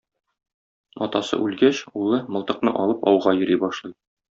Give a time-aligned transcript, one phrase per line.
[1.07, 3.99] Атасы үлгәч, улы, мылтыкны алып, ауга йөри башлый.